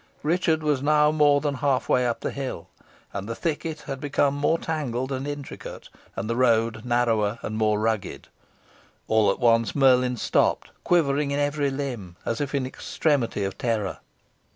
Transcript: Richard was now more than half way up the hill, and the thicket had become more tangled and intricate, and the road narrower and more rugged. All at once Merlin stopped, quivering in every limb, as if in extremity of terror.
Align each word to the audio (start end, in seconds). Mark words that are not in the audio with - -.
Richard 0.23 0.63
was 0.63 0.81
now 0.81 1.11
more 1.11 1.41
than 1.41 1.53
half 1.53 1.87
way 1.87 2.07
up 2.07 2.21
the 2.21 2.31
hill, 2.31 2.67
and 3.13 3.29
the 3.29 3.35
thicket 3.35 3.81
had 3.81 3.99
become 3.99 4.33
more 4.33 4.57
tangled 4.57 5.11
and 5.11 5.27
intricate, 5.27 5.89
and 6.15 6.27
the 6.27 6.35
road 6.35 6.83
narrower 6.83 7.37
and 7.43 7.55
more 7.55 7.79
rugged. 7.79 8.27
All 9.07 9.29
at 9.29 9.37
once 9.37 9.75
Merlin 9.75 10.17
stopped, 10.17 10.71
quivering 10.83 11.29
in 11.29 11.37
every 11.39 11.69
limb, 11.69 12.15
as 12.25 12.41
if 12.41 12.55
in 12.55 12.65
extremity 12.65 13.43
of 13.43 13.59
terror. 13.59 13.99